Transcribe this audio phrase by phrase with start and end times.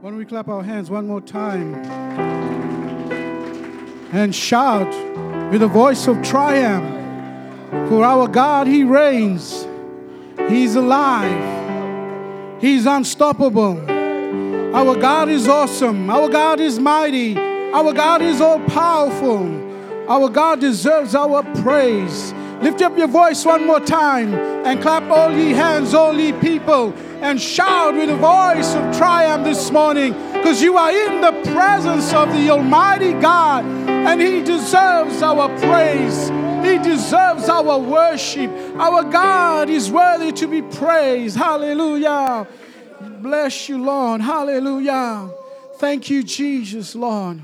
[0.00, 1.74] Why don't we clap our hands one more time
[4.14, 4.88] and shout
[5.52, 6.88] with a voice of triumph?
[7.90, 9.66] For our God, He reigns,
[10.48, 13.78] He's alive, He's unstoppable.
[14.74, 19.68] Our God is awesome, our God is mighty, our God is all powerful.
[20.08, 22.32] Our God deserves our praise.
[22.62, 26.94] Lift up your voice one more time and clap all ye hands, all ye people,
[27.22, 32.12] and shout with a voice of triumph this morning because you are in the presence
[32.14, 36.28] of the Almighty God and He deserves our praise.
[36.64, 38.50] He deserves our worship.
[38.76, 41.36] Our God is worthy to be praised.
[41.36, 42.46] Hallelujah.
[43.00, 44.20] Bless you, Lord.
[44.20, 45.30] Hallelujah.
[45.76, 47.40] Thank you, Jesus, Lord.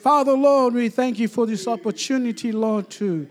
[0.00, 3.28] Father, Lord, we thank you for this opportunity, Lord, to,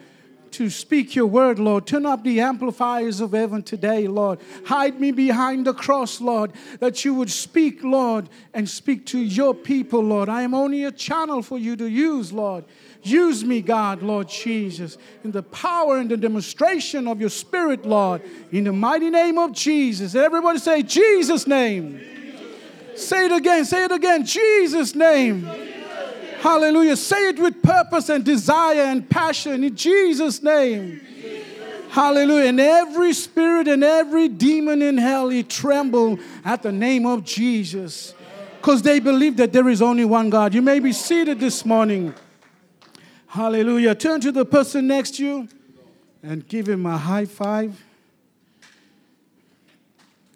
[0.52, 1.85] to speak your word, Lord.
[1.85, 4.40] Turn up the amplifiers of heaven today, Lord.
[4.66, 9.54] Hide me behind the cross, Lord, that you would speak, Lord, and speak to your
[9.54, 10.30] people, Lord.
[10.30, 12.65] I am only a channel for you to use, Lord.
[13.01, 18.21] Use me, God, Lord Jesus, in the power and the demonstration of your Spirit, Lord,
[18.52, 20.15] in the mighty name of Jesus.
[20.15, 22.02] Everybody say, Jesus' name.
[22.96, 25.49] Say it again, say it again, Jesus' name.
[26.41, 26.95] Hallelujah.
[26.95, 31.01] Say it with purpose and desire and passion in Jesus' name.
[31.90, 32.49] Hallelujah.
[32.49, 38.13] And every spirit and every demon in hell, he trembled at the name of Jesus
[38.57, 40.54] because they believe that there is only one God.
[40.54, 42.13] You may be seated this morning.
[43.27, 43.96] Hallelujah.
[43.96, 45.48] Turn to the person next to you
[46.24, 47.84] and give him a high five,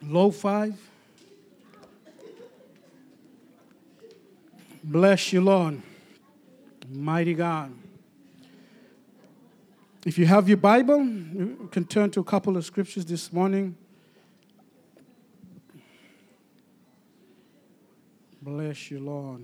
[0.05, 0.75] low five.
[4.83, 5.81] Bless you, Lord.
[6.93, 7.73] Mighty God.
[10.05, 13.75] If you have your Bible, you can turn to a couple of scriptures this morning.
[18.41, 19.41] Bless you, Lord.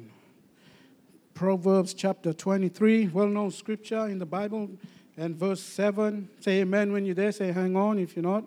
[1.34, 4.70] Proverbs chapter 23, well known scripture in the Bible,
[5.16, 6.28] and verse 7.
[6.42, 7.32] Say amen when you're there.
[7.32, 8.44] Say hang on if you're not.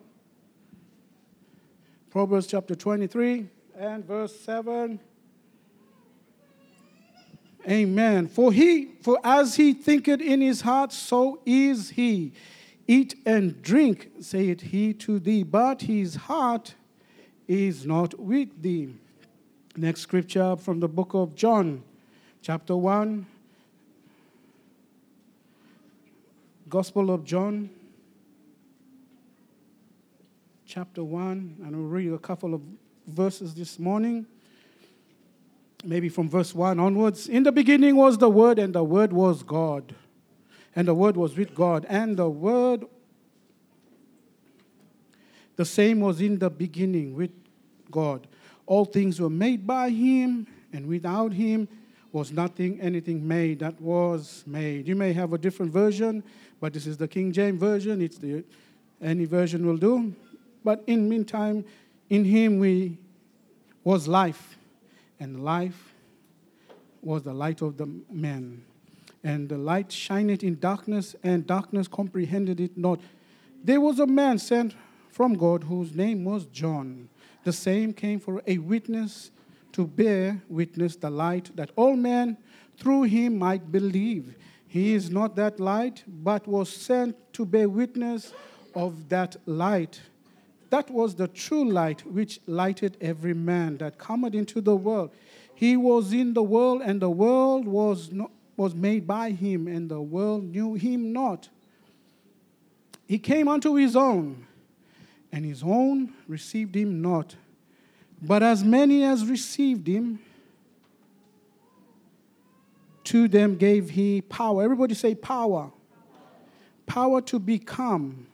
[2.11, 5.01] Proverbs chapter 23 and verse 7.
[7.69, 8.27] Amen.
[8.27, 12.33] For he, for as he thinketh in his heart, so is he.
[12.89, 16.75] Eat and drink, saith he to thee, but his heart
[17.47, 18.95] is not with thee.
[19.77, 21.83] Next scripture from the book of John,
[22.43, 23.27] chapter 1.
[26.69, 27.71] Gospel of John,
[30.67, 32.63] chapter 1, and we'll read a couple of
[33.07, 34.27] verses this morning
[35.83, 37.29] maybe from verse 1 onwards.
[37.29, 39.95] In the beginning was the Word, and the Word was God.
[40.75, 41.85] And the Word was with God.
[41.89, 42.85] And the Word,
[45.57, 47.31] the same was in the beginning with
[47.91, 48.27] God.
[48.67, 51.69] All things were made by Him, and without Him
[52.13, 54.87] was nothing, anything made that was made.
[54.87, 56.23] You may have a different version,
[56.61, 58.01] but this is the King James Version.
[58.01, 58.45] It's the
[59.01, 60.15] any version will do.
[60.63, 61.65] But in meantime,
[62.09, 62.99] in Him we
[63.83, 64.57] was life
[65.23, 65.95] and life
[67.01, 68.65] was the light of the man.
[69.23, 72.99] And the light shined in darkness, and darkness comprehended it not.
[73.63, 74.75] There was a man sent
[75.11, 77.09] from God whose name was John.
[77.45, 79.31] The same came for a witness
[79.75, 82.37] to bear witness the light, that all men
[82.77, 84.35] through him might believe.
[84.67, 88.33] He is not that light, but was sent to bear witness
[88.75, 90.01] of that light.
[90.73, 95.11] That was the true light which lighted every man that cometh into the world.
[95.55, 99.91] He was in the world, and the world was, not, was made by him, and
[99.91, 101.51] the world knew him not.
[103.07, 104.47] He came unto his own,
[105.31, 107.37] and his own received him not.
[108.23, 110.21] But as many as received him,
[113.05, 114.63] to them gave he power.
[114.63, 115.71] Everybody say power.
[116.87, 118.27] Power to become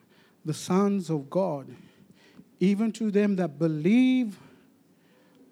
[0.45, 1.67] the sons of God,
[2.61, 4.39] even to them that believe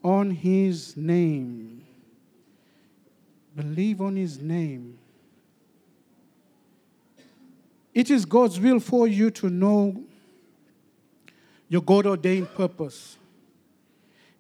[0.02, 1.84] on his name.
[3.54, 4.98] Believe on his name.
[7.94, 10.04] It is God's will for you to know
[11.68, 13.16] your God ordained purpose.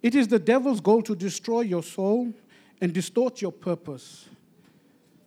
[0.02, 2.32] It is the devil's goal to destroy your soul
[2.80, 4.28] and distort your purpose.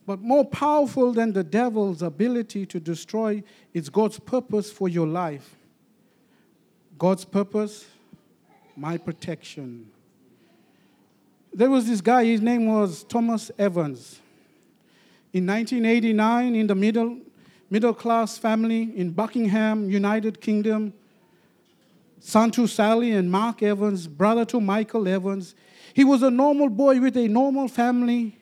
[0.06, 3.44] But more powerful than the devil's ability to destroy
[3.74, 5.56] is God's purpose for your life.
[7.00, 7.86] God's purpose,
[8.76, 9.90] my protection.
[11.54, 14.20] There was this guy, his name was Thomas Evans.
[15.32, 17.18] In 1989, in the middle,
[17.70, 20.94] middle class family in Buckingham, United Kingdom,
[22.20, 25.56] son to Sally and Mark Evans, brother to Michael Evans.
[25.94, 28.39] He was a normal boy with a normal family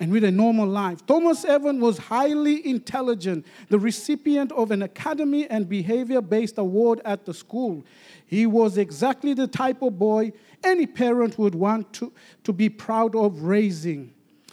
[0.00, 1.04] and with a normal life.
[1.06, 7.24] Thomas Evans was highly intelligent, the recipient of an academy and behavior based award at
[7.24, 7.84] the school.
[8.26, 12.12] He was exactly the type of boy any parent would want to,
[12.44, 14.12] to be proud of raising.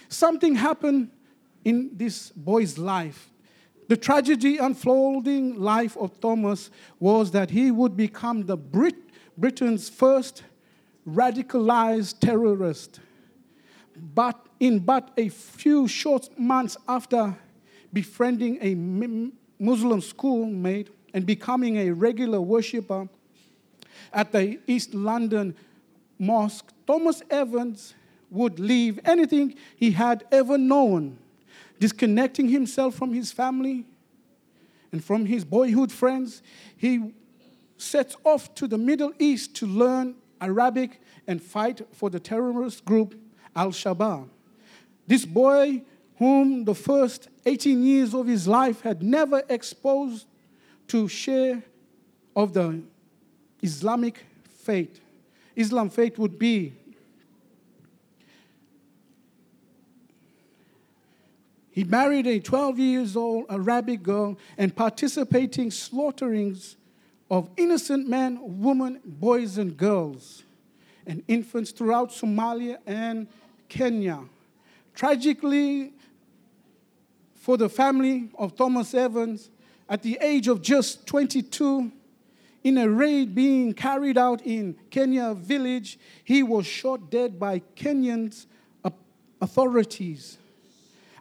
[0.10, 1.12] Something happened
[1.64, 3.32] in this boy's life.
[3.88, 8.96] The tragedy unfolding life of Thomas was that he would become the Brit-
[9.38, 10.44] Britain's first
[11.08, 13.00] radicalized terrorist.
[13.96, 17.36] But in but a few short months after
[17.94, 18.74] befriending a
[19.60, 23.08] Muslim schoolmate and becoming a regular worshiper
[24.12, 25.56] at the East London
[26.18, 27.94] Mosque, Thomas Evans
[28.32, 31.20] would leave anything he had ever known,
[31.80, 33.86] disconnecting himself from his family
[34.92, 36.42] and from his boyhood friends.
[36.76, 37.14] He
[37.78, 43.14] sets off to the Middle East to learn Arabic and fight for the terrorist group
[43.56, 44.30] Al Shabaab.
[45.08, 45.82] This boy,
[46.18, 50.28] whom the first 18 years of his life had never exposed
[50.88, 51.64] to share
[52.36, 52.82] of the
[53.62, 54.26] Islamic
[54.64, 55.00] faith.
[55.56, 56.74] Islam faith would be
[61.76, 66.78] He married a 12 years old Arabic girl and participating slaughterings
[67.30, 70.44] of innocent men, women, boys, and girls,
[71.06, 73.28] and infants throughout Somalia and
[73.68, 74.22] Kenya.
[74.96, 75.94] Tragically,
[77.36, 79.50] for the family of Thomas Evans,
[79.88, 81.92] at the age of just 22,
[82.64, 88.48] in a raid being carried out in Kenya village, he was shot dead by Kenyan's
[89.42, 90.38] authorities.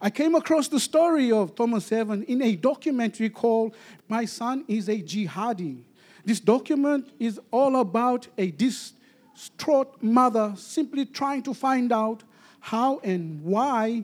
[0.01, 3.75] I came across the story of Thomas Evans in a documentary called
[4.09, 5.83] My Son is a Jihadi.
[6.25, 12.23] This document is all about a distraught mother simply trying to find out
[12.65, 14.03] how and why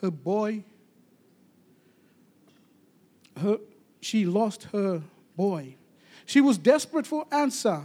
[0.00, 0.62] her boy,
[3.36, 3.58] her,
[4.00, 5.02] she lost her
[5.36, 5.74] boy.
[6.24, 7.84] She was desperate for answer.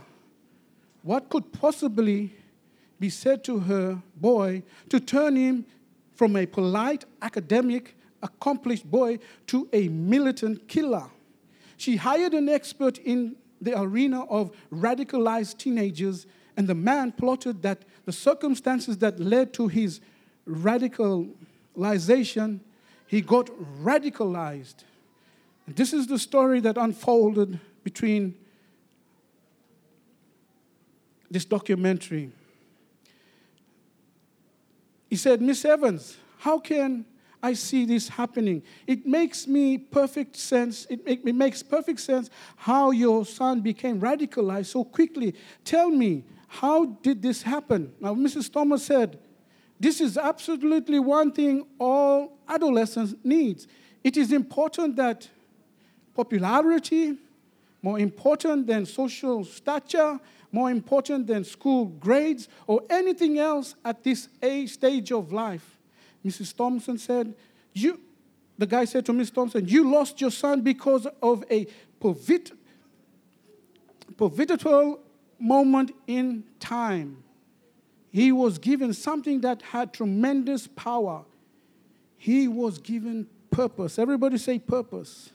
[1.02, 2.36] What could possibly
[3.00, 5.66] be said to her boy to turn him
[6.14, 9.18] from a polite, academic, accomplished boy
[9.48, 11.10] to a militant killer?
[11.78, 17.86] She hired an expert in the arena of radicalized teenagers, and the man plotted that
[18.06, 20.00] the circumstances that led to his
[20.48, 22.60] radicalization,
[23.08, 23.48] he got
[23.82, 24.84] radicalized.
[25.68, 28.36] This is the story that unfolded between
[31.30, 32.32] this documentary.
[35.10, 37.06] He said, Miss Evans, how can
[37.44, 38.64] I see this happening?
[38.88, 40.86] It makes me perfect sense.
[40.90, 45.36] It, it, it makes perfect sense how your son became radicalized so quickly.
[45.64, 47.94] Tell me, how did this happen?
[48.00, 48.52] Now, Mrs.
[48.52, 49.20] Thomas said,
[49.82, 53.68] this is absolutely one thing all adolescents needs.
[54.04, 55.28] It is important that
[56.14, 57.18] popularity,
[57.82, 60.20] more important than social stature,
[60.52, 65.80] more important than school grades or anything else at this age stage of life.
[66.24, 66.56] Mrs.
[66.56, 67.34] Thompson said,
[67.74, 68.00] you,
[68.60, 71.66] the guy said to Miss Thompson, you lost your son because of a
[72.00, 72.56] pivotal
[75.40, 77.24] moment in time.
[78.12, 81.24] He was given something that had tremendous power.
[82.18, 83.98] He was given purpose.
[83.98, 85.32] Everybody say purpose.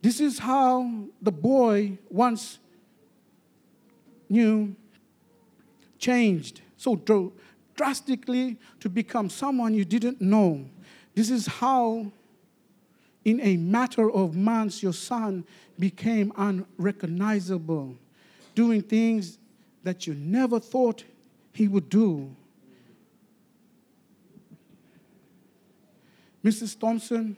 [0.00, 2.58] This is how the boy once
[4.28, 4.74] knew
[5.98, 7.32] changed so dr-
[7.74, 10.64] drastically to become someone you didn't know.
[11.14, 12.10] This is how,
[13.24, 15.44] in a matter of months, your son
[15.78, 17.96] became unrecognizable,
[18.54, 19.38] doing things
[19.84, 21.04] that you never thought
[21.52, 22.34] he would do.
[26.44, 26.78] Mrs.
[26.78, 27.36] Thompson,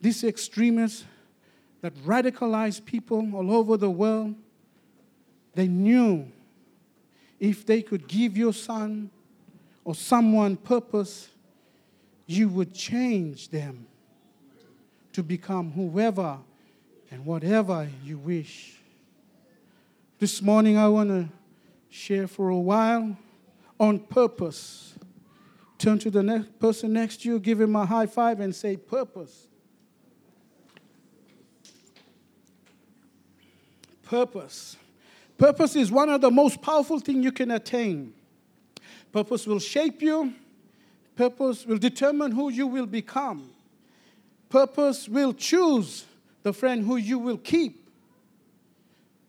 [0.00, 1.04] these extremists
[1.80, 4.34] that radicalize people all over the world,
[5.54, 6.30] they knew
[7.40, 9.10] if they could give your son
[9.84, 11.28] or someone purpose,
[12.26, 13.86] you would change them
[15.12, 16.38] to become whoever
[17.10, 18.81] and whatever you wish.
[20.22, 21.28] This morning, I want to
[21.90, 23.16] share for a while
[23.80, 24.94] on purpose.
[25.78, 28.76] Turn to the next person next to you, give him a high five, and say,
[28.76, 29.48] Purpose.
[34.04, 34.76] Purpose.
[35.36, 38.14] Purpose is one of the most powerful things you can attain.
[39.10, 40.34] Purpose will shape you,
[41.16, 43.50] purpose will determine who you will become.
[44.48, 46.04] Purpose will choose
[46.44, 47.81] the friend who you will keep.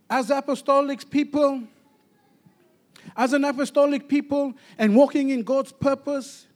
[0.09, 1.63] As apostolic people,
[3.15, 6.47] as an apostolic people and walking in God's purpose,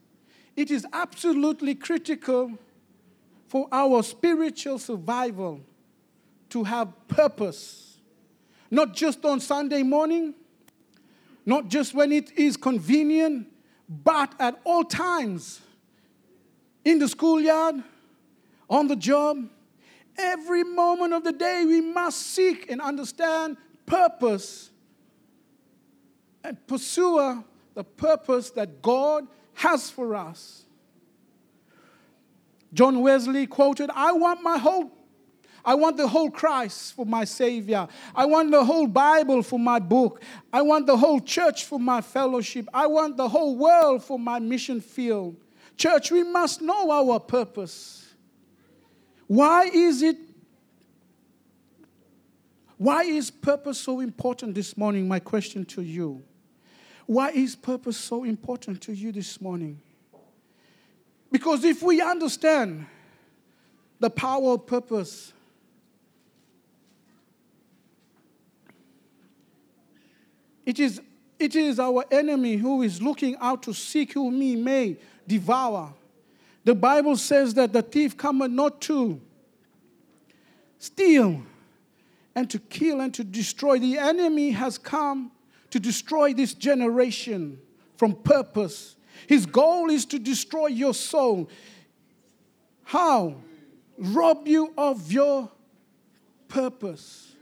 [0.56, 2.58] it is absolutely critical
[3.48, 5.62] for our spiritual survival
[6.50, 7.98] to have purpose.
[8.70, 10.34] Not just on Sunday morning,
[11.46, 13.48] not just when it is convenient,
[13.88, 15.62] but at all times
[16.84, 17.84] in the schoolyard,
[18.70, 19.48] on the job,
[20.18, 24.70] every moment of the day, we must seek and understand purpose
[26.44, 27.44] and pursue
[27.74, 30.64] the purpose that God has for us.
[32.74, 34.92] John Wesley quoted, I want my whole
[35.68, 37.90] I want the whole Christ for my Savior.
[38.16, 40.24] I want the whole Bible for my book.
[40.54, 42.70] I want the whole church for my fellowship.
[42.74, 45.36] I want the whole world for my mission field.
[45.76, 48.07] Church, we must know our purpose.
[49.27, 50.17] Why is it?
[52.77, 55.07] Why is purpose so important this morning?
[55.07, 56.24] My question to you.
[57.05, 59.81] Why is purpose so important to you this morning?
[61.31, 62.86] Because if we understand
[64.00, 65.34] the power of purpose,
[70.65, 71.01] it is,
[71.39, 75.93] it is our enemy who is looking out to seek whom he may devour.
[76.68, 79.22] The Bible says that the thief cometh not to
[80.78, 81.42] steal
[82.36, 83.80] and to kill and to destroy.
[83.80, 85.32] The enemy has come
[85.72, 87.60] to destroy this generation
[87.96, 91.50] from purpose his goal is to destroy your soul.
[92.84, 93.38] How?
[93.98, 95.50] Rob you of your
[96.48, 97.36] purpose.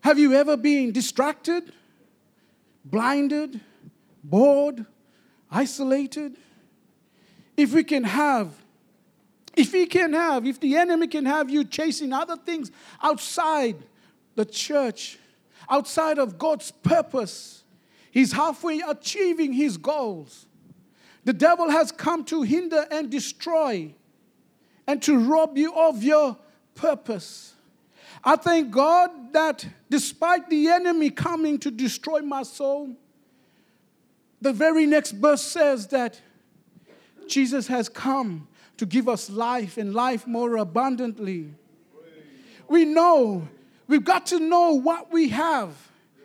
[0.00, 1.72] Have you ever been distracted,
[2.84, 3.60] blinded,
[4.22, 4.84] bored,
[5.50, 6.36] isolated?
[7.60, 8.54] If we can have,
[9.54, 12.70] if we can have, if the enemy can have you chasing other things
[13.02, 13.76] outside
[14.34, 15.18] the church,
[15.68, 17.60] outside of God's purpose,
[18.10, 20.46] He's halfway achieving his goals.
[21.24, 23.94] The devil has come to hinder and destroy
[24.86, 26.36] and to rob you of your
[26.74, 27.54] purpose.
[28.24, 32.96] I thank God that despite the enemy coming to destroy my soul,
[34.40, 36.20] the very next verse says that
[37.30, 41.54] Jesus has come to give us life and life more abundantly.
[42.68, 43.48] We know,
[43.88, 45.74] we've got to know what we have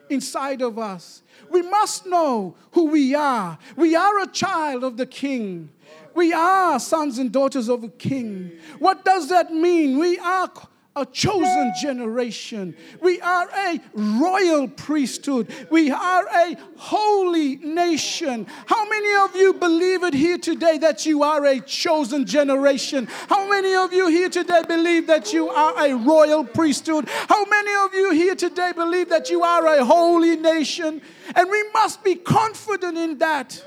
[0.09, 1.23] inside of us.
[1.49, 3.57] We must know who we are.
[3.75, 5.69] We are a child of the King.
[6.13, 8.51] We are sons and daughters of a King.
[8.79, 9.97] What does that mean?
[9.97, 10.49] We are
[10.97, 12.73] a chosen generation.
[13.01, 15.53] We are a royal priesthood.
[15.69, 18.47] We are a holy nation.
[18.65, 23.09] How many of you believe it here today that you are a chosen generation?
[23.27, 27.09] How many of you here today believe that you are a royal priesthood?
[27.09, 31.01] How many of you here today believe that you are a holy nation?
[31.35, 33.61] And we must be confident in that.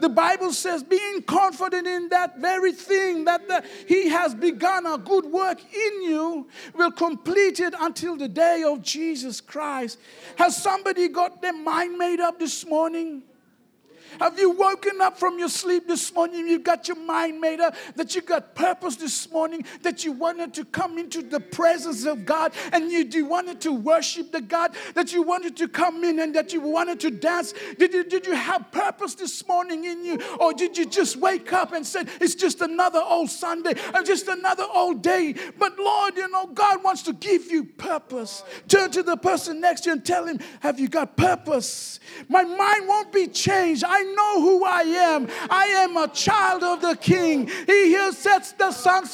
[0.00, 4.98] The Bible says, being confident in that very thing that the, He has begun a
[4.98, 9.98] good work in you, will complete it until the day of Jesus Christ.
[10.36, 13.22] Has somebody got their mind made up this morning?
[14.18, 16.48] Have you woken up from your sleep this morning?
[16.48, 20.54] You've got your mind made up that you got purpose this morning, that you wanted
[20.54, 24.74] to come into the presence of God and you, you wanted to worship the God,
[24.94, 27.54] that you wanted to come in and that you wanted to dance.
[27.78, 30.18] Did you, did you have purpose this morning in you?
[30.40, 34.28] Or did you just wake up and say, it's just another old Sunday and just
[34.28, 35.34] another old day?
[35.58, 38.42] But Lord, you know, God wants to give you purpose.
[38.68, 42.00] Turn to the person next to you and tell him, Have you got purpose?
[42.28, 43.84] My mind won't be changed.
[43.86, 45.28] I know who I am.
[45.50, 47.46] I am a child of the King.
[47.46, 49.04] He who sets the sun,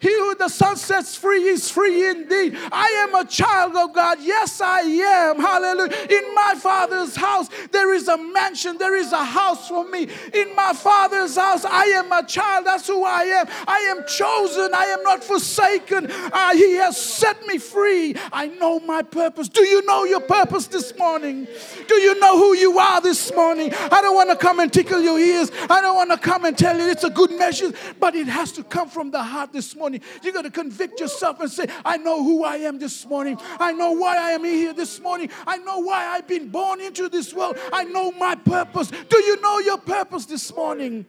[0.00, 2.56] he who the sun sets free is free indeed.
[2.72, 4.18] I am a child of God.
[4.20, 5.38] Yes, I am.
[5.38, 5.92] Hallelujah.
[6.10, 8.78] In my Father's house, there is a mansion.
[8.78, 10.08] There is a house for me.
[10.34, 12.66] In my Father's house, I am a child.
[12.66, 13.46] That's who I am.
[13.66, 14.74] I am chosen.
[14.74, 16.10] I am not forsaken.
[16.10, 18.14] Uh, he has set me free.
[18.32, 19.48] I know my purpose.
[19.48, 21.46] Do you know your purpose this morning?
[21.88, 23.72] Do you know who you are this morning?
[23.74, 25.52] I don't want to come and tickle your ears.
[25.68, 28.50] I don't want to come and tell you it's a good message, but it has
[28.52, 30.00] to come from the heart this morning.
[30.22, 33.38] You got to convict yourself and say, I know who I am this morning.
[33.58, 35.30] I know why I am here this morning.
[35.46, 37.56] I know why I've been born into this world.
[37.72, 38.90] I know my purpose.
[38.90, 41.06] Do you know your purpose this morning?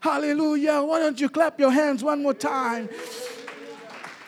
[0.00, 0.82] Hallelujah.
[0.82, 2.88] Why don't you clap your hands one more time?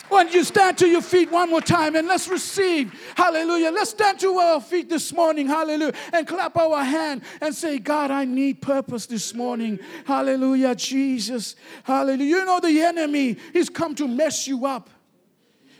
[0.09, 2.93] Why don't you stand to your feet one more time and let's receive.
[3.17, 3.71] Hallelujah.
[3.71, 5.47] Let's stand to our feet this morning.
[5.47, 5.95] Hallelujah.
[6.13, 9.79] And clap our hand and say, God, I need purpose this morning.
[10.05, 10.75] Hallelujah.
[10.75, 11.57] Jesus.
[11.83, 12.25] Hallelujah.
[12.25, 14.91] You know the enemy, he's come to mess you up.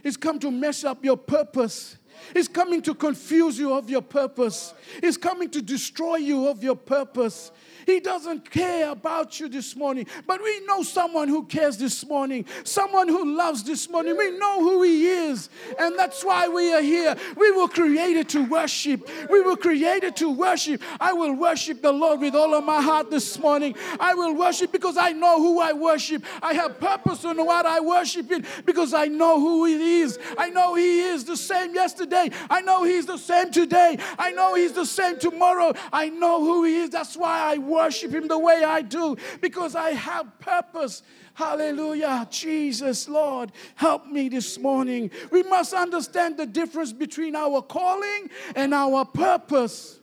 [0.03, 1.97] He's come to mess up your purpose.
[2.33, 4.75] He's coming to confuse you of your purpose.
[5.01, 7.51] He's coming to destroy you of your purpose.
[7.87, 10.07] He doesn't care about you this morning.
[10.27, 14.17] But we know someone who cares this morning, someone who loves this morning.
[14.17, 15.49] We know who He is.
[15.79, 17.17] And that's why we are here.
[17.37, 19.09] We were created to worship.
[19.31, 20.83] We were created to worship.
[21.01, 23.75] I will worship the Lord with all of my heart this morning.
[24.01, 26.25] I will worship because I know who I worship.
[26.43, 30.19] I have purpose in what I worship in because I know who He is.
[30.39, 32.31] I know He is the same yesterday.
[32.49, 33.99] I know He's the same today.
[34.19, 35.75] I know He's the same tomorrow.
[35.93, 36.91] I know who He is.
[36.91, 37.74] That's why I worship
[38.13, 41.03] Him the way I do because I have purpose.
[41.35, 42.27] Hallelujah.
[42.31, 45.11] Jesus, Lord, help me this morning.
[45.31, 49.99] We must understand the difference between our calling and our purpose.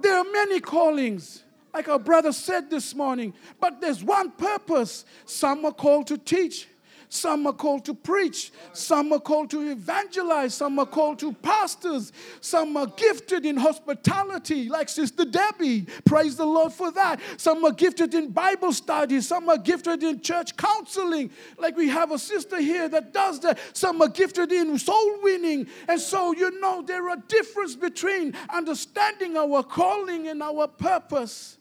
[0.00, 1.42] There are many callings,
[1.74, 5.04] like our brother said this morning, but there's one purpose.
[5.24, 6.68] Some are called to teach,
[7.08, 8.52] some are called to preach.
[8.72, 10.54] Some are called to evangelize.
[10.54, 12.12] Some are called to pastors.
[12.40, 15.86] Some are gifted in hospitality, like Sister Debbie.
[16.04, 17.20] Praise the Lord for that.
[17.38, 19.26] Some are gifted in Bible studies.
[19.26, 23.58] Some are gifted in church counseling, like we have a sister here that does that.
[23.72, 25.66] Some are gifted in soul winning.
[25.88, 31.56] And so, you know, there are difference between understanding our calling and our purpose.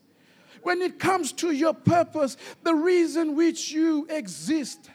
[0.64, 4.90] When it comes to your purpose, the reason which you exist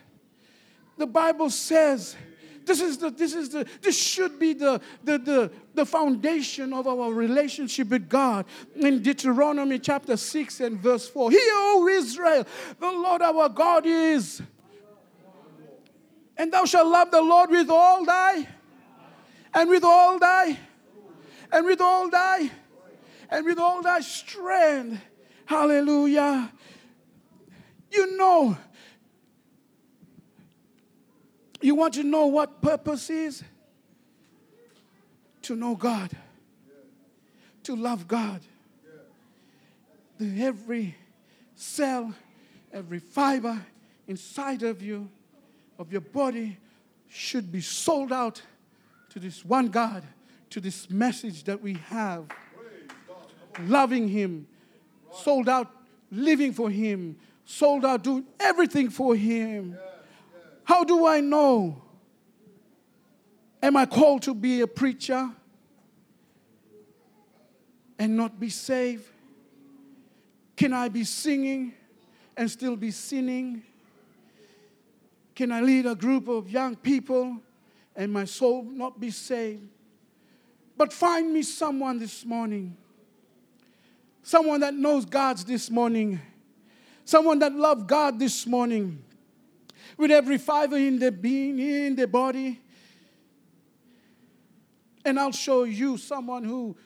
[1.02, 2.14] the Bible says
[2.64, 6.86] this is the this is the this should be the the the, the foundation of
[6.86, 8.46] our relationship with God.
[8.76, 12.46] In Deuteronomy chapter 6 and verse 4 hear o israel
[12.78, 14.40] the lord our god is
[16.36, 18.46] and thou shalt love the lord with all thy
[19.54, 20.56] and with all thy
[21.50, 22.48] and with all thy
[23.28, 25.02] and with all thy strength.
[25.46, 26.52] Hallelujah.
[27.90, 28.56] You know
[31.62, 33.42] you want to know what purpose is?
[35.42, 36.10] To know God,
[37.64, 38.40] to love God.
[40.20, 40.94] Every
[41.56, 42.14] cell,
[42.72, 43.60] every fiber
[44.06, 45.10] inside of you,
[45.78, 46.58] of your body,
[47.08, 48.40] should be sold out
[49.10, 50.04] to this one God,
[50.50, 52.24] to this message that we have.
[53.60, 54.46] Loving Him,
[55.12, 55.70] sold out,
[56.10, 59.76] living for Him, sold out, doing everything for Him.
[60.64, 61.82] How do I know?
[63.62, 65.30] Am I called to be a preacher
[67.98, 69.06] and not be saved?
[70.56, 71.72] Can I be singing
[72.36, 73.62] and still be sinning?
[75.34, 77.38] Can I lead a group of young people
[77.94, 79.68] and my soul not be saved?
[80.76, 82.76] But find me someone this morning,
[84.22, 86.20] someone that knows God this morning,
[87.04, 89.04] someone that loves God this morning
[89.96, 92.60] with every fiber in the being, in the body.
[95.04, 96.76] And I'll show you someone who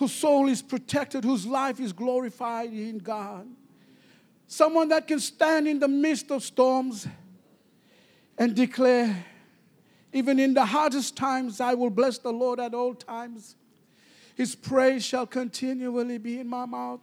[0.00, 3.46] whose soul is protected, whose life is glorified in God.
[4.46, 7.06] Someone that can stand in the midst of storms
[8.38, 9.26] and declare,
[10.14, 13.56] even in the hardest times, I will bless the Lord at all times.
[14.34, 17.02] His praise shall continually be in my mouth.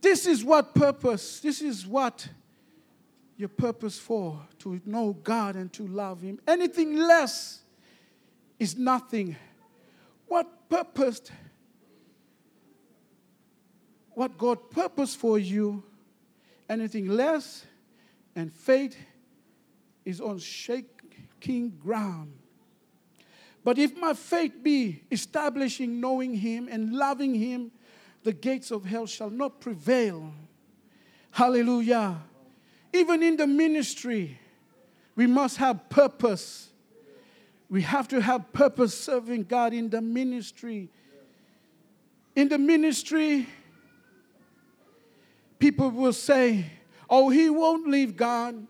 [0.00, 2.28] This is what purpose, this is what
[3.36, 6.40] your purpose for to know God and to love Him.
[6.46, 7.60] Anything less
[8.58, 9.36] is nothing.
[10.26, 11.22] What purpose,
[14.10, 15.82] what God purposed for you,
[16.68, 17.64] anything less,
[18.34, 18.96] and faith
[20.04, 22.32] is on shaking ground.
[23.64, 27.72] But if my faith be establishing knowing Him and loving Him
[28.28, 30.34] the gates of hell shall not prevail.
[31.30, 32.18] Hallelujah.
[32.92, 34.38] Even in the ministry,
[35.16, 36.68] we must have purpose.
[37.70, 40.90] We have to have purpose serving God in the ministry.
[42.36, 43.48] In the ministry,
[45.58, 46.70] people will say,
[47.08, 48.66] Oh, he won't leave God.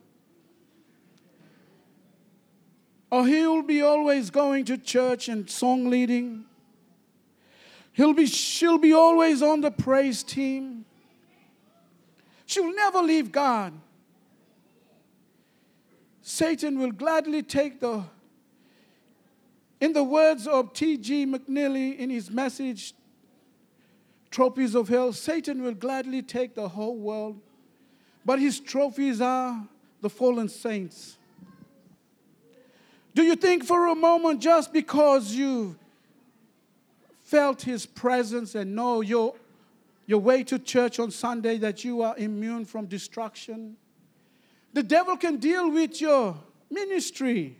[3.10, 6.44] Oh, or he'll be always going to church and song leading.
[7.98, 10.84] He'll be, she'll be always on the praise team.
[12.46, 13.72] She'll never leave God.
[16.22, 18.04] Satan will gladly take the,
[19.80, 21.26] in the words of T.G.
[21.26, 22.94] McNeely in his message,
[24.30, 27.40] Trophies of Hell, Satan will gladly take the whole world,
[28.24, 29.66] but his trophies are
[30.02, 31.18] the fallen saints.
[33.12, 35.74] Do you think for a moment just because you
[37.28, 39.34] felt his presence and know your,
[40.06, 43.76] your way to church on Sunday that you are immune from destruction?
[44.72, 46.36] The devil can deal with your
[46.70, 47.58] ministry.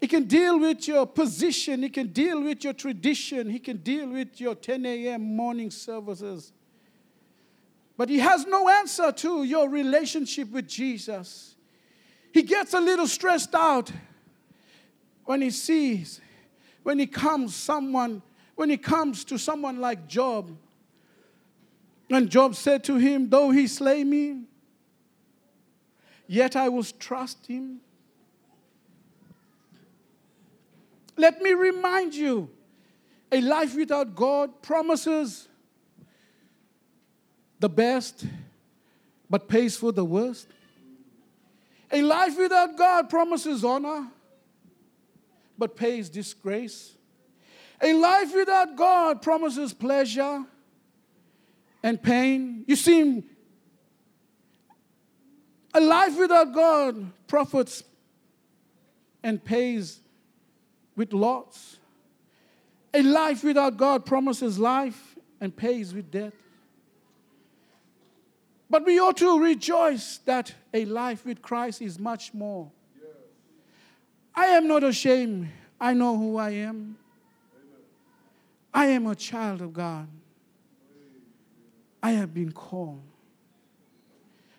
[0.00, 1.82] He can deal with your position.
[1.82, 3.50] He can deal with your tradition.
[3.50, 5.34] He can deal with your 10 a.m.
[5.34, 6.52] morning services.
[7.96, 11.56] But he has no answer to your relationship with Jesus.
[12.32, 13.90] He gets a little stressed out
[15.24, 16.20] when he sees,
[16.82, 18.22] when he comes someone,
[18.54, 20.56] when it comes to someone like Job.
[22.10, 24.42] And Job said to him, Though he slay me,
[26.26, 27.80] yet I will trust him.
[31.16, 32.50] Let me remind you
[33.30, 35.48] a life without God promises
[37.60, 38.26] the best
[39.30, 40.48] but pays for the worst.
[41.90, 44.08] A life without God promises honor
[45.56, 46.93] but pays disgrace.
[47.84, 50.42] A life without God promises pleasure
[51.82, 52.64] and pain.
[52.66, 53.22] You see,
[55.74, 57.84] a life without God profits
[59.22, 60.00] and pays
[60.96, 61.76] with loss.
[62.94, 66.32] A life without God promises life and pays with death.
[68.70, 72.70] But we ought to rejoice that a life with Christ is much more.
[74.34, 75.50] I am not ashamed.
[75.78, 76.96] I know who I am.
[78.74, 80.08] I am a child of God.
[82.02, 83.02] I have been called.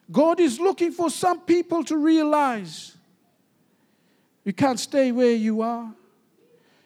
[0.09, 2.95] God is looking for some people to realize
[4.45, 5.93] you can't stay where you are.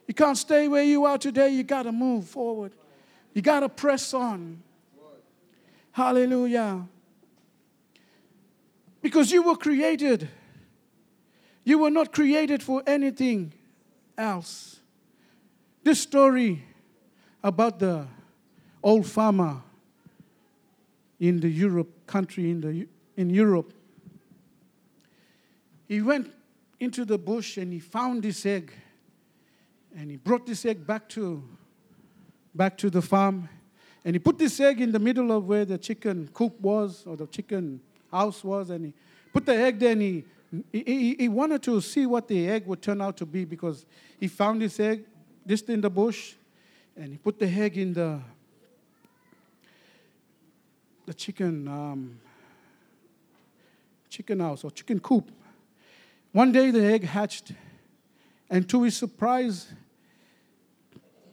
[0.07, 1.49] You can't stay where you are today.
[1.49, 2.71] You got to move forward.
[3.33, 4.63] You got to press on.
[5.91, 6.87] Hallelujah.
[9.01, 10.27] Because you were created.
[11.63, 13.53] You were not created for anything
[14.17, 14.79] else.
[15.83, 16.63] This story
[17.43, 18.06] about the
[18.84, 19.62] old farmer
[21.19, 23.73] in the Europe country in the in Europe.
[25.88, 26.32] He went
[26.80, 28.71] into the bush and he found this egg
[29.95, 31.43] and he brought this egg back to,
[32.54, 33.49] back to the farm.
[34.06, 37.17] And he put this egg in the middle of where the chicken coop was, or
[37.17, 38.69] the chicken house was.
[38.69, 38.93] And he
[39.34, 40.23] put the egg there and he,
[40.71, 43.86] he, he wanted to see what the egg would turn out to be because
[44.19, 45.04] he found this egg
[45.45, 46.36] just in the bush.
[46.99, 48.19] And he put the egg in the,
[51.05, 52.19] the chicken, um,
[54.09, 55.31] chicken house or chicken coop.
[56.33, 57.53] One day the egg hatched
[58.49, 59.67] and to his surprise,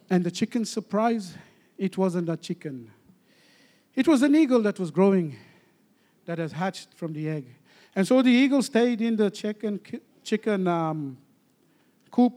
[0.09, 1.35] and the chicken's surprise,
[1.77, 2.93] it wasn't a chicken.
[3.97, 5.35] It was an eagle that was growing,
[6.27, 7.47] that has hatched from the egg.
[7.97, 9.81] And so the eagle stayed in the chicken,
[10.23, 11.17] chicken um,
[12.13, 12.35] coop,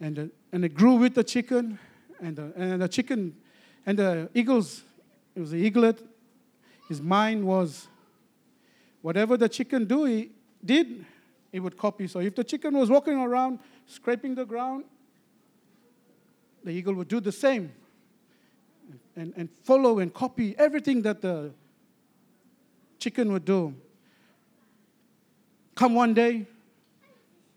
[0.00, 1.78] and, and it grew with the chicken,
[2.24, 3.36] and the, and the chicken,
[3.84, 4.82] and the eagles,
[5.34, 5.98] it was the eaglet,
[6.88, 7.88] his mind was
[9.02, 10.30] whatever the chicken do, he
[10.64, 11.04] did,
[11.52, 12.06] he would copy.
[12.06, 14.84] So if the chicken was walking around scraping the ground,
[16.64, 17.72] the eagle would do the same
[19.14, 21.52] and, and follow and copy everything that the
[22.98, 23.74] chicken would do.
[25.74, 26.46] Come one day,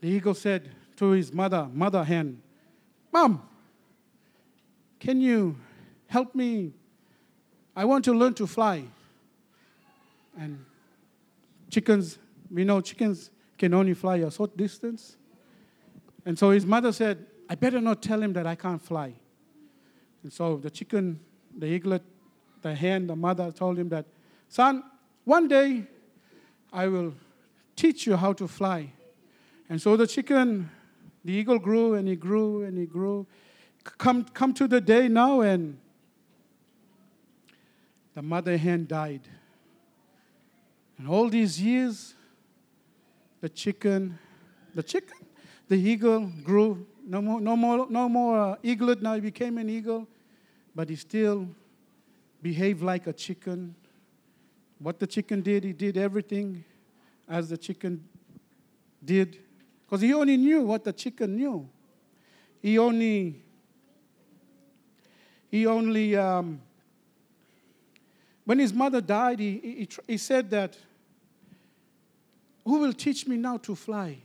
[0.02, 2.42] the eagle said to his mother, mother hen,
[3.14, 3.47] Mom,
[5.00, 5.56] can you
[6.08, 6.74] help me?
[7.76, 8.84] I want to learn to fly.
[10.40, 10.66] And
[11.70, 12.18] chickens,
[12.52, 15.18] we know chickens can only fly a short distance.
[16.26, 19.14] And so his mother said, I better not tell him that I can't fly.
[20.24, 21.20] And so the chicken,
[21.58, 22.04] the eaglet,
[22.62, 24.06] the hen, the mother told him that,
[24.50, 24.84] son,
[25.24, 25.84] one day
[26.74, 27.14] I will
[27.76, 28.92] teach you how to fly.
[29.70, 30.70] And so the chicken,
[31.24, 33.26] the eagle grew and he grew and he grew.
[33.98, 35.78] Come, come to the day now, and
[38.14, 39.22] the mother hen died.
[40.98, 42.16] And all these years,
[43.42, 44.18] the chicken,
[44.74, 45.18] the chicken,
[45.68, 46.86] the eagle grew.
[47.06, 49.02] No more, no more, no more uh, eaglet.
[49.02, 50.08] Now he became an eagle,
[50.76, 51.48] but he still
[52.42, 53.76] behaved like a chicken.
[54.80, 56.64] What the chicken did, he did everything
[57.28, 58.04] as the chicken
[59.04, 59.38] did,
[59.86, 61.70] because he only knew what the chicken knew.
[62.62, 63.42] He only,
[65.50, 66.16] he only.
[66.16, 66.62] Um,
[68.46, 70.78] when his mother died, he, he, he said that
[72.64, 74.18] who will teach me now to fly?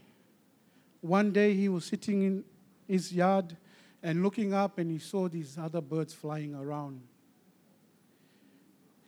[1.01, 2.43] One day he was sitting in
[2.87, 3.55] his yard
[4.01, 7.01] and looking up, and he saw these other birds flying around.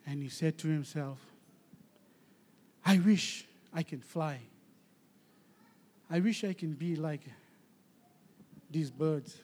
[0.06, 1.18] And he said to himself,
[2.86, 4.40] I wish I can fly.
[6.10, 7.22] I wish I can be like
[8.70, 9.38] these birds.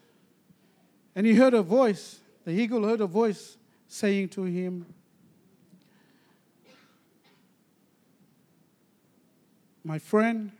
[1.15, 4.85] And he heard a voice, the eagle heard a voice saying to him,
[9.83, 10.51] My friend,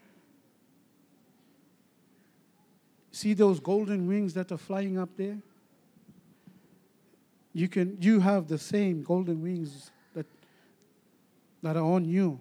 [3.12, 5.38] see those golden wings that are flying up there?
[7.54, 10.26] You can you have the same golden wings that
[11.62, 12.39] that are on you.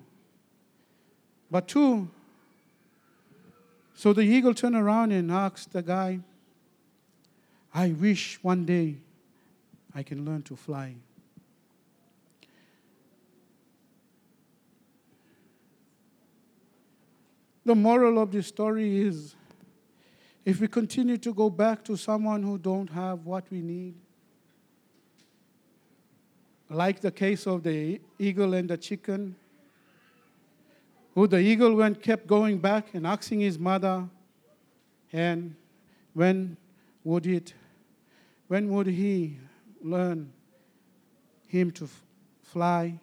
[1.50, 2.08] But two,
[3.94, 6.20] so the eagle turned around and asked the guy,
[7.74, 8.96] I wish one day
[9.94, 10.94] I can learn to fly.
[17.64, 19.34] The moral of this story is
[20.44, 23.94] if we continue to go back to someone who don't have what we need,
[26.68, 29.36] like the case of the eagle and the chicken,
[31.14, 34.08] who the eagle went kept going back and asking his mother,
[35.12, 35.54] and
[36.14, 36.56] when
[37.04, 37.52] would it,
[38.48, 39.36] when would he
[39.82, 40.32] learn
[41.46, 42.02] him to f-
[42.42, 42.98] fly?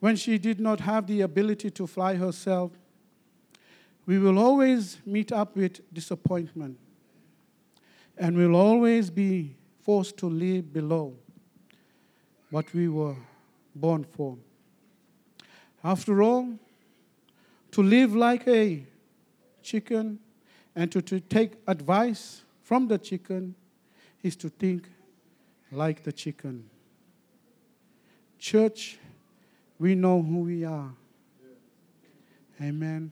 [0.00, 2.72] When she did not have the ability to fly herself,
[4.06, 6.78] we will always meet up with disappointment
[8.16, 11.14] and we'll always be forced to live below
[12.50, 13.16] what we were
[13.74, 14.36] born for.
[15.82, 16.58] After all,
[17.72, 18.84] to live like a
[19.62, 20.18] chicken
[20.74, 23.56] and to, to take advice from the chicken
[24.22, 24.88] is to think
[25.72, 26.70] like the chicken.
[28.38, 28.96] Church,
[29.80, 30.92] we know who we are.
[32.62, 33.10] Amen.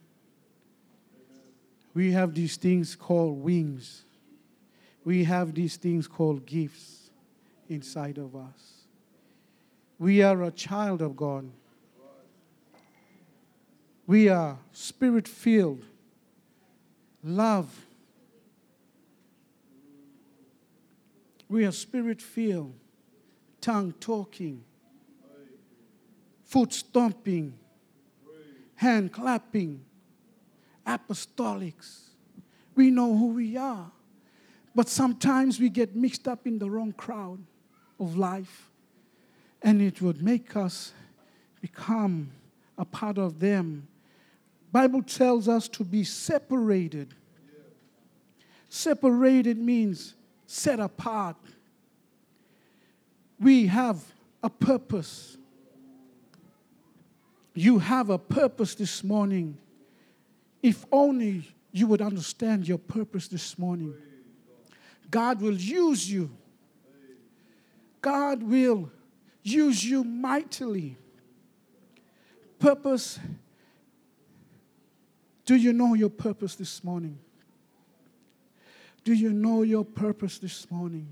[1.92, 4.05] We have these things called wings.
[5.05, 7.11] We have these things called gifts
[7.68, 8.85] inside of us.
[9.99, 11.51] We are a child of God.
[14.07, 15.85] We are spirit filled,
[17.25, 17.88] love.
[21.48, 22.74] We are spirit filled,
[23.61, 24.64] tongue talking,
[26.44, 27.58] foot stomping,
[28.74, 29.84] hand clapping,
[30.87, 32.11] apostolics.
[32.74, 33.90] We know who we are.
[34.74, 37.40] But sometimes we get mixed up in the wrong crowd
[37.98, 38.70] of life,
[39.62, 40.92] and it would make us
[41.61, 42.30] become
[42.76, 43.88] a part of them.
[44.70, 47.14] Bible tells us to be separated.
[48.68, 50.14] Separated means
[50.50, 51.37] set apart.
[53.38, 54.02] We have
[54.42, 55.37] a purpose.
[57.54, 59.58] You have a purpose this morning.
[60.62, 63.94] If only you would understand your purpose this morning.
[65.11, 66.30] God will use you.
[68.00, 68.90] God will
[69.42, 70.96] use you mightily.
[72.58, 73.20] Purpose.
[75.44, 77.18] Do you know your purpose this morning?
[79.04, 81.08] Do you know your purpose this morning?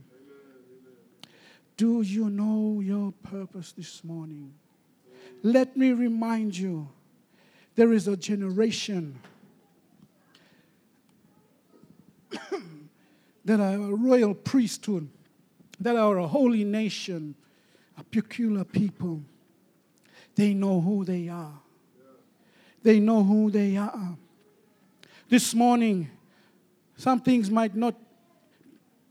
[1.77, 4.55] Do you know your purpose this morning?
[5.43, 6.89] Let me remind you
[7.75, 9.19] there is a generation
[13.45, 15.09] that are a royal priesthood,
[15.79, 17.35] that are a holy nation,
[17.99, 19.23] a peculiar people.
[20.35, 21.61] They know who they are.
[22.83, 24.17] They know who they are.
[25.29, 26.09] This morning,
[26.97, 27.95] some things might not,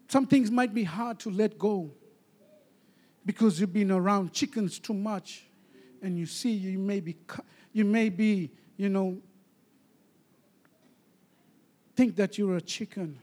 [0.07, 1.91] some things might be hard to let go
[3.25, 5.45] because you've been around chickens too much
[6.01, 7.15] and you see you may be,
[7.73, 9.17] you may be, you know,
[11.95, 13.17] think that you're a chicken.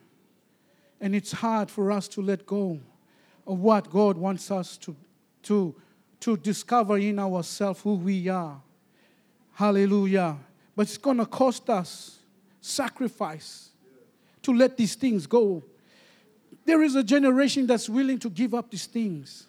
[1.01, 2.81] And it's hard for us to let go
[3.47, 4.97] of what God wants us to,
[5.45, 5.75] to,
[6.21, 8.61] to discover in ourselves who we are.
[9.55, 10.37] Hallelujah.
[10.75, 12.19] But it's going to cost us
[12.61, 13.72] sacrifice
[14.43, 15.63] to let these things go.
[16.65, 19.47] There is a generation that's willing to give up these things.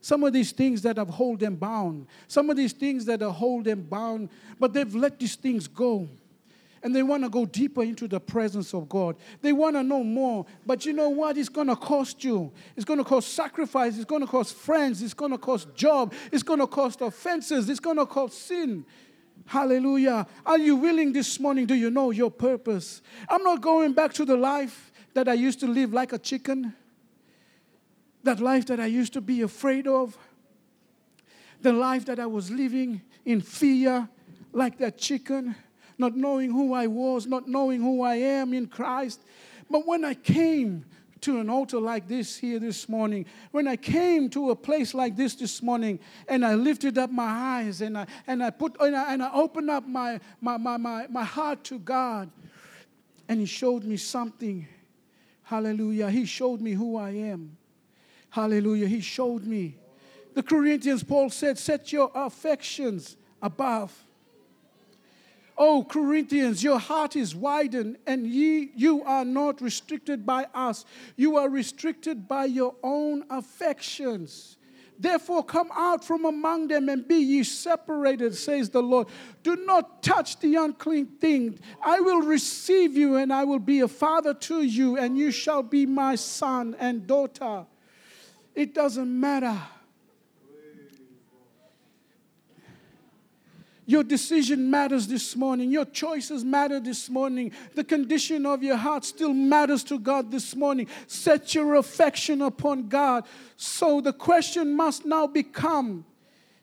[0.00, 2.06] Some of these things that have hold them bound.
[2.26, 6.08] Some of these things that have hold them bound, but they've let these things go
[6.82, 9.16] and they want to go deeper into the presence of God.
[9.40, 10.44] They want to know more.
[10.66, 11.38] But you know what?
[11.38, 12.50] It's going to cost you.
[12.76, 13.96] It's going to cost sacrifice.
[13.96, 15.00] It's going to cost friends.
[15.02, 16.12] It's going to cost job.
[16.32, 17.68] It's going to cost offenses.
[17.68, 18.84] It's going to cost sin.
[19.46, 20.26] Hallelujah.
[20.46, 21.66] Are you willing this morning?
[21.66, 23.02] Do you know your purpose?
[23.28, 26.74] I'm not going back to the life that I used to live like a chicken,
[28.22, 30.16] that life that I used to be afraid of,
[31.60, 34.08] the life that I was living in fear
[34.52, 35.54] like that chicken
[36.02, 39.22] not knowing who I was, not knowing who I am in Christ.
[39.70, 40.84] But when I came
[41.22, 45.16] to an altar like this here this morning, when I came to a place like
[45.16, 48.94] this this morning, and I lifted up my eyes and I, and I put and
[48.94, 52.30] I, and I opened up my, my, my, my, my heart to God,
[53.28, 54.66] and He showed me something.
[55.44, 56.10] Hallelujah.
[56.10, 57.56] He showed me who I am.
[58.30, 58.86] Hallelujah.
[58.86, 59.76] He showed me
[60.34, 63.92] The Corinthians, Paul said, Set your affections above.
[65.64, 70.84] Oh, Corinthians, your heart is widened, and ye, you are not restricted by us.
[71.14, 74.56] You are restricted by your own affections.
[74.98, 79.06] Therefore, come out from among them and be ye separated, says the Lord.
[79.44, 81.60] Do not touch the unclean thing.
[81.80, 85.62] I will receive you, and I will be a father to you, and you shall
[85.62, 87.66] be my son and daughter.
[88.56, 89.60] It doesn't matter
[93.84, 95.70] Your decision matters this morning.
[95.70, 97.50] Your choices matter this morning.
[97.74, 100.86] The condition of your heart still matters to God this morning.
[101.08, 103.24] Set your affection upon God.
[103.56, 106.04] So the question must now become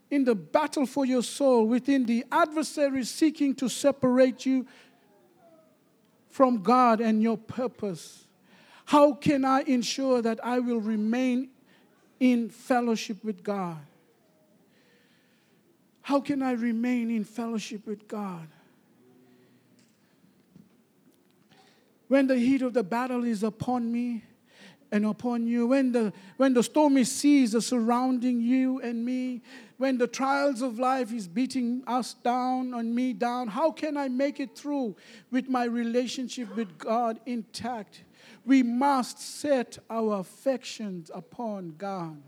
[0.09, 4.65] in the battle for your soul, within the adversary seeking to separate you
[6.29, 8.25] from God and your purpose.
[8.85, 11.49] How can I ensure that I will remain
[12.19, 13.77] in fellowship with God?
[16.09, 18.47] How can I remain in fellowship with God?
[22.07, 24.23] When the heat of the battle is upon me
[24.91, 29.43] and upon you, when the, when the stormy seas are surrounding you and me,
[29.77, 34.07] when the trials of life is beating us down on me down, how can I
[34.07, 34.95] make it through
[35.29, 38.01] with my relationship with God intact?
[38.47, 42.19] We must set our affections upon God.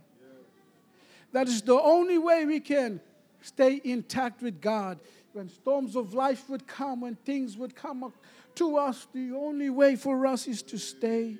[1.32, 3.02] That is the only way we can
[3.42, 5.00] stay intact with God.
[5.34, 8.14] When storms of life would come, when things would come up
[8.56, 11.38] to us, the only way for us is to stay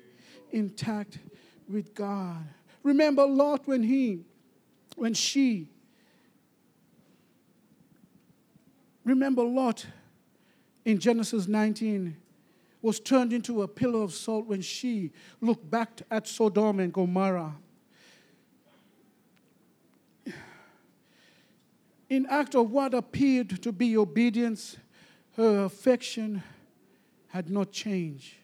[0.50, 1.18] intact
[1.68, 2.44] with God.
[2.82, 4.24] Remember Lot when he,
[4.96, 5.68] when she,
[9.04, 9.86] remember Lot
[10.84, 12.16] in Genesis 19
[12.80, 17.54] was turned into a pillar of salt when she looked back at Sodom and Gomorrah.
[22.12, 24.76] In act of what appeared to be obedience,
[25.34, 26.42] her affection
[27.28, 28.34] had not changed.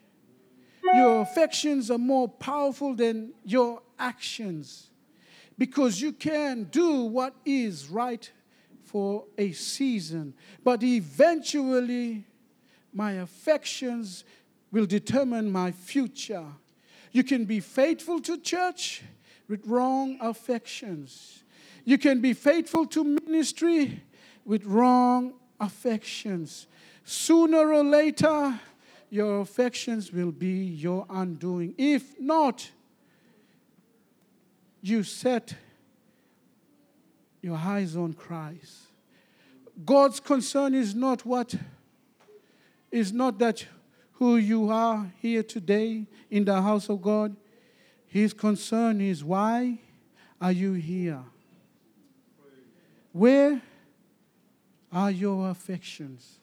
[0.83, 4.89] Your affections are more powerful than your actions
[5.59, 8.33] because you can do what is right
[8.85, 10.33] for a season,
[10.65, 12.25] but eventually
[12.95, 14.25] my affections
[14.73, 16.47] will determine my future.
[17.13, 19.03] You can be faithful to church
[19.47, 21.45] with wrong affections.
[21.85, 24.03] You can be faithful to ministry
[24.45, 26.67] with wrong affections.
[27.05, 28.61] Sooner or later,
[29.11, 31.75] your affections will be your undoing.
[31.79, 32.71] If not,
[34.83, 35.55] you set
[37.43, 38.89] your eyes on Christ.
[39.85, 41.55] God's concern is not what
[42.91, 43.67] is not that
[44.13, 47.37] who you are here today in the house of God.
[48.07, 49.79] His concern is why
[50.41, 51.23] are you here?
[53.13, 53.61] Where
[54.93, 56.39] are your affections?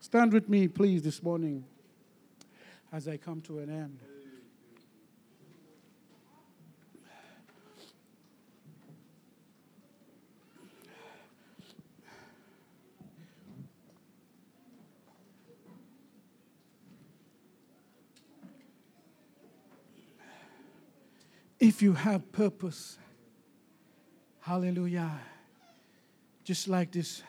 [0.00, 1.64] Stand with me, please, this morning
[2.92, 3.98] as I come to an end.
[21.58, 22.98] If you have purpose,
[24.44, 25.10] Hallelujah.
[26.44, 27.22] Just like this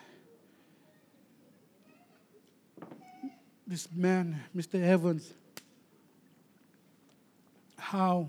[3.66, 4.82] this man, Mr.
[4.82, 5.32] Evans,
[7.78, 8.28] how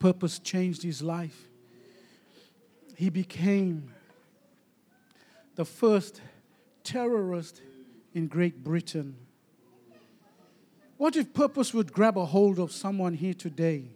[0.00, 1.46] purpose changed his life.
[2.96, 3.92] He became
[5.54, 6.20] the first
[6.82, 7.62] terrorist
[8.14, 9.14] in Great Britain.
[10.96, 13.90] What if purpose would grab a hold of someone here today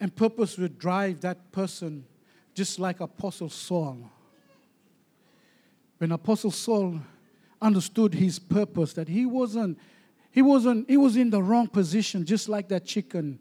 [0.00, 2.04] and purpose would drive that person
[2.54, 4.10] just like Apostle Saul.
[5.98, 7.00] When Apostle Saul
[7.60, 9.78] understood his purpose, that he wasn't,
[10.30, 13.38] he wasn't, he was in the wrong position, just like that chicken.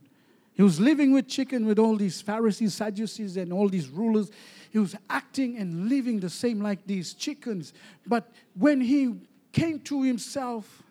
[0.53, 4.31] He was living with chicken with all these Pharisees, Sadducees, and all these rulers.
[4.71, 7.73] He was acting and living the same like these chickens.
[8.07, 9.15] But when he
[9.51, 10.81] came to himself,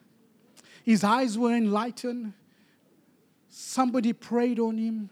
[0.84, 2.32] his eyes were enlightened.
[3.48, 5.10] Somebody prayed on him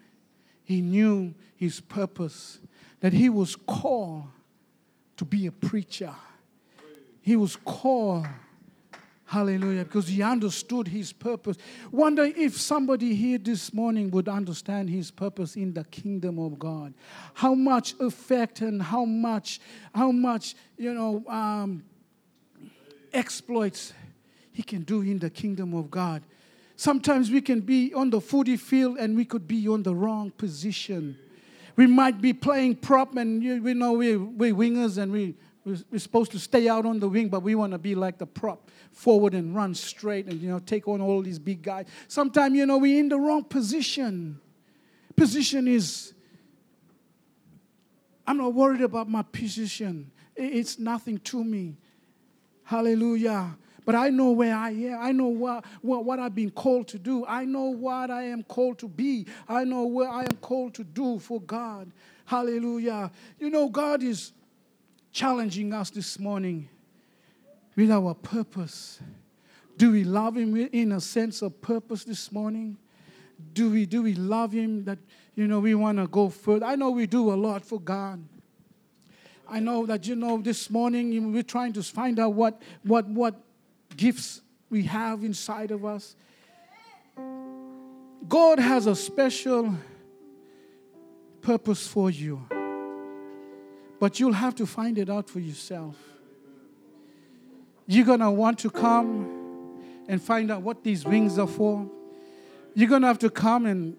[0.64, 2.58] he knew his purpose,
[3.00, 4.24] that he was called
[5.16, 6.14] to be a preacher.
[7.20, 8.26] He was called,
[9.26, 11.56] hallelujah, because he understood his purpose.
[11.92, 16.94] Wonder if somebody here this morning would understand his purpose in the kingdom of God.
[17.34, 19.60] How much effect and how much,
[19.94, 21.84] how much, you know, um,
[23.12, 23.92] exploits
[24.52, 26.22] he can do in the kingdom of God.
[26.76, 30.30] Sometimes we can be on the footy field and we could be on the wrong
[30.32, 31.16] position.
[31.76, 35.98] We might be playing prop and you, we know we, we're wingers and we, we're
[35.98, 38.70] supposed to stay out on the wing, but we want to be like the prop,
[38.92, 41.86] forward and run straight and, you know, take on all these big guys.
[42.06, 44.40] Sometimes, you know, we're in the wrong position.
[45.16, 46.12] Position is,
[48.26, 50.10] I'm not worried about my position.
[50.36, 51.76] It's nothing to me.
[52.64, 53.56] Hallelujah.
[53.84, 54.98] But I know where I am.
[55.00, 57.26] I know what, what, what I've been called to do.
[57.26, 59.26] I know what I am called to be.
[59.48, 61.90] I know where I am called to do for God.
[62.24, 63.10] Hallelujah.
[63.38, 64.32] You know, God is
[65.12, 66.68] challenging us this morning
[67.76, 69.00] with our purpose.
[69.76, 72.78] Do we love Him in a sense of purpose this morning?
[73.52, 74.98] Do we, do we love Him that,
[75.34, 76.64] you know, we want to go further?
[76.64, 78.24] I know we do a lot for God.
[79.46, 83.43] I know that, you know, this morning we're trying to find out what, what, what
[83.96, 84.40] gifts
[84.70, 86.16] we have inside of us.
[88.28, 89.74] God has a special
[91.40, 92.46] purpose for you,
[94.00, 95.96] but you'll have to find it out for yourself.
[97.86, 101.88] You're going to want to come and find out what these wings are for.
[102.74, 103.96] You're going to have to come and,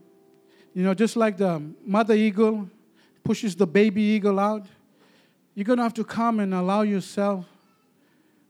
[0.74, 2.70] you know, just like the mother eagle
[3.24, 4.66] pushes the baby eagle out,
[5.54, 7.46] you're going to have to come and allow yourself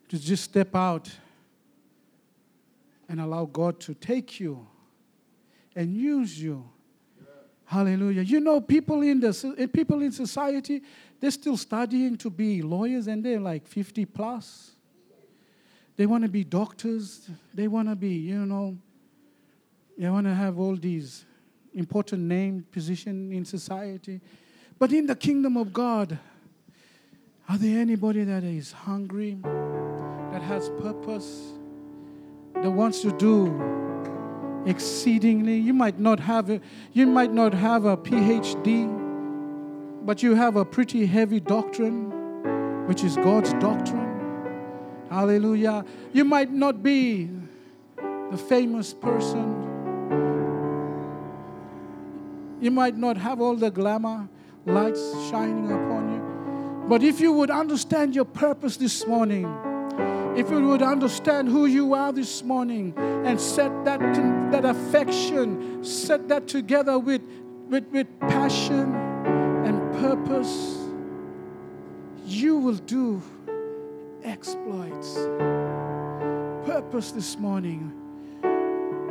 [0.10, 1.10] to just step out
[3.08, 4.66] and allow God to take you
[5.76, 6.70] and use you.
[7.66, 8.22] Hallelujah.
[8.22, 10.82] You know, people in the eh, people in society,
[11.20, 14.76] they're still studying to be lawyers and they're like 50 plus.
[15.97, 17.28] They want to be doctors.
[17.53, 18.78] They want to be, you know,
[19.97, 21.26] they want to have all these
[21.74, 24.22] important name position in society.
[24.78, 26.20] But in the kingdom of God,
[27.47, 31.53] are there anybody that is hungry, that has purpose,
[32.62, 35.58] that wants to do exceedingly?
[35.58, 36.62] You might not have a,
[36.93, 38.88] you might not have a PhD,
[40.06, 44.06] but you have a pretty heavy doctrine, which is God's doctrine.
[45.10, 45.86] Hallelujah.
[46.14, 47.30] You might not be
[48.32, 49.62] the famous person.
[52.62, 54.28] You might not have all the glamour
[54.66, 56.88] lights shining upon you.
[56.88, 59.45] But if you would understand your purpose this morning,
[60.36, 64.00] if you would understand who you are this morning and set that,
[64.52, 67.22] that affection, set that together with,
[67.70, 68.94] with, with passion
[69.66, 70.78] and purpose,
[72.26, 73.22] you will do
[74.24, 75.16] exploits.
[76.68, 77.94] Purpose this morning.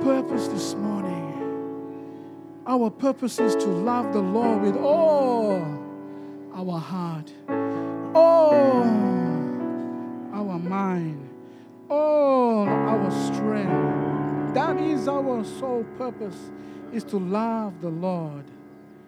[0.02, 1.30] Purpose this morning.
[2.66, 5.62] Our purpose is to love the Lord with all
[6.54, 7.32] our heart,
[8.14, 9.13] all
[10.54, 11.28] our mind,
[11.90, 14.54] all our strength.
[14.54, 16.52] That is our sole purpose,
[16.92, 18.44] is to love the Lord.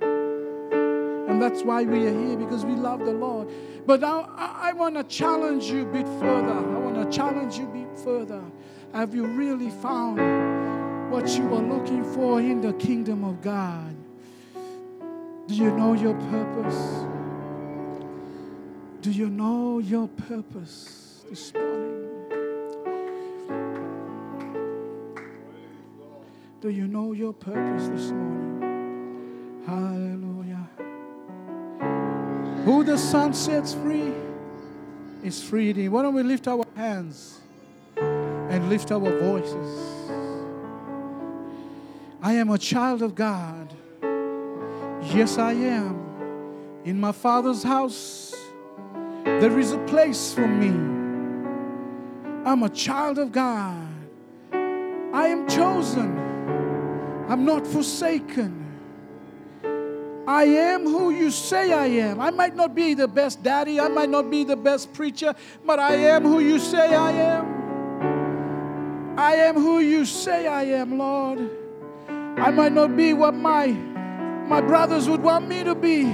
[0.00, 3.48] And that's why we are here, because we love the Lord.
[3.86, 6.52] But I, I, want to challenge you a bit further.
[6.52, 8.42] I want to challenge you a bit further.
[8.92, 13.94] Have you really found what you are looking for in the kingdom of God?
[15.46, 17.06] Do you know your purpose?
[19.00, 22.08] Do you know your purpose this morning?
[26.60, 29.62] Do you know your purpose this morning?
[29.66, 30.68] Hallelujah.
[32.64, 34.12] Who the Son sets free
[35.22, 35.88] is free.
[35.88, 37.40] Why don't we lift our hands
[37.96, 40.10] and lift our voices?
[42.22, 43.72] I am a child of God.
[45.14, 46.02] Yes, I am.
[46.84, 48.34] In my Father's house
[49.24, 50.95] there is a place for me.
[52.56, 53.86] I'm a child of God.
[54.50, 56.16] I am chosen.
[57.28, 58.64] I'm not forsaken.
[60.26, 62.18] I am who you say I am.
[62.18, 65.34] I might not be the best daddy, I might not be the best preacher,
[65.66, 69.18] but I am who you say I am.
[69.18, 71.50] I am who you say I am, Lord.
[72.08, 76.04] I might not be what my my brothers would want me to be.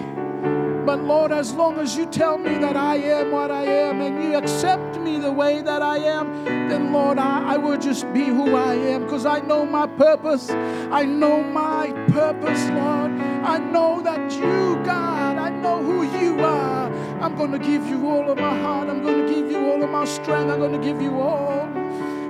[0.85, 4.23] But Lord, as long as you tell me that I am what I am and
[4.23, 8.25] you accept me the way that I am, then Lord, I, I will just be
[8.25, 10.51] who I am because I know my purpose.
[10.51, 13.13] I know my purpose, Lord.
[13.45, 16.93] I know that you, God, I know who you are.
[17.21, 18.89] I'm going to give you all of my heart.
[18.89, 20.51] I'm going to give you all of my strength.
[20.51, 21.69] I'm going to give you all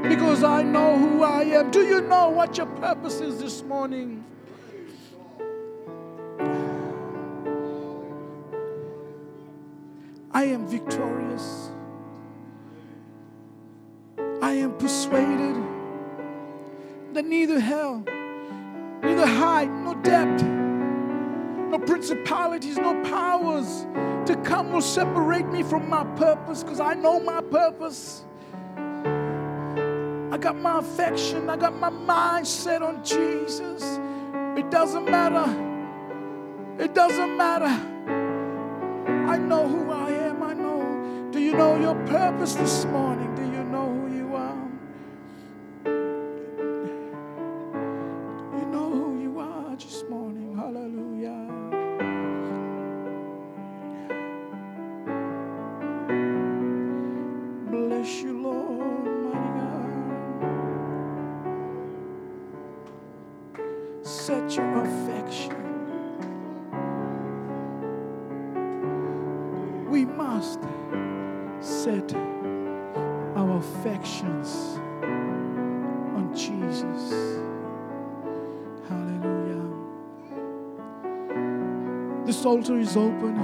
[0.03, 1.70] because I know who I am.
[1.70, 4.24] Do you know what your purpose is this morning?
[10.35, 11.70] I am victorious.
[14.41, 15.57] I am persuaded
[17.12, 18.03] that neither hell,
[19.03, 23.87] neither height, nor depth, no principalities, no powers
[24.26, 28.24] to come will separate me from my purpose because I know my purpose.
[28.76, 34.01] I got my affection, I got my mind set on Jesus.
[34.57, 35.45] It doesn't matter.
[36.83, 37.91] It doesn't matter.
[41.53, 43.41] You know your purpose this morning?
[82.62, 83.36] Altar is open.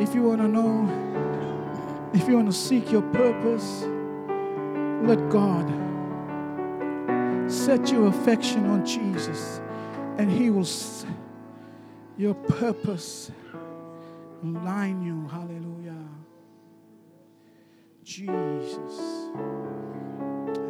[0.00, 3.84] If you want to know, if you want to seek your purpose,
[5.02, 5.70] let God
[7.48, 9.60] set your affection on Jesus,
[10.18, 11.06] and He will s-
[12.16, 13.30] your purpose
[14.42, 15.28] line you.
[15.28, 15.94] Hallelujah.
[18.02, 18.98] Jesus.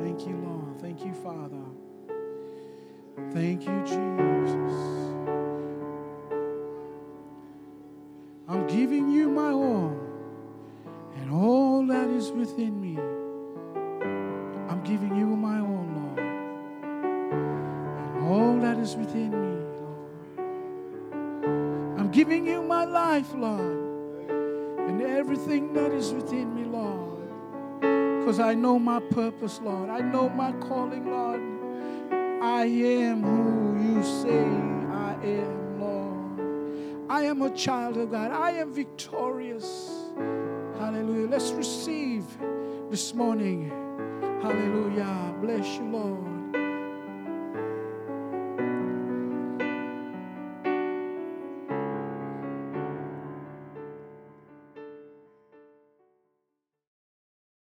[0.02, 0.80] Thank you, Lord.
[0.82, 1.64] Thank you, Father.
[3.32, 5.13] Thank you, Jesus.
[8.46, 9.98] I'm giving you my all
[11.16, 12.98] and all that is within me.
[14.68, 16.18] I'm giving you my all, Lord.
[17.98, 20.10] And all that is within me, Lord.
[21.98, 23.80] I'm giving you my life, Lord.
[24.28, 27.22] And everything that is within me, Lord.
[27.80, 29.88] Because I know my purpose, Lord.
[29.88, 31.40] I know my calling, Lord.
[32.42, 34.44] I am who you say
[34.92, 35.63] I am.
[37.08, 38.30] I am a child of God.
[38.30, 39.90] I am victorious.
[40.78, 41.28] Hallelujah.
[41.28, 42.24] Let's receive
[42.90, 43.70] this morning.
[44.42, 45.34] Hallelujah.
[45.40, 46.33] Bless you, Lord.